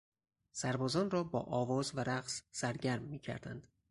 [0.51, 3.67] سربازان را با آواز و رقص سرگرم میکردند.